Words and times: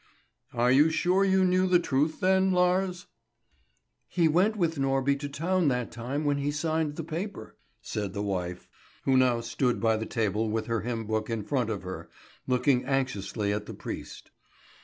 "Are 0.51 0.71
you 0.71 0.89
sure 0.89 1.23
you 1.23 1.45
knew 1.45 1.67
the 1.67 1.77
truth 1.77 2.21
then, 2.21 2.51
Lars?" 2.53 3.05
"He 4.07 4.27
went 4.27 4.55
with 4.55 4.79
Norby 4.79 5.15
to 5.19 5.29
town 5.29 5.67
that 5.67 5.91
time 5.91 6.25
when 6.25 6.39
he 6.39 6.49
signed 6.49 6.95
the 6.95 7.03
paper," 7.03 7.55
said 7.83 8.13
the 8.13 8.23
wife, 8.23 8.67
who 9.03 9.15
now 9.15 9.41
stood 9.41 9.79
by 9.79 9.97
the 9.97 10.07
table 10.07 10.49
with 10.49 10.65
her 10.65 10.81
hymn 10.81 11.05
book 11.05 11.29
in 11.29 11.43
front 11.43 11.69
of 11.69 11.83
her, 11.83 12.09
looking 12.47 12.83
anxiously 12.83 13.53
at 13.53 13.67
the 13.67 13.75
priest. 13.75 14.31